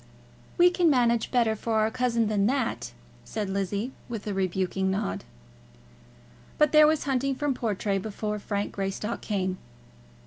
[0.57, 2.91] "We can manage better for our cousin than that,"
[3.23, 5.25] said Lizzie, with a rebuking nod.
[6.57, 9.59] But there was hunting from Portray before Frank Greystock came.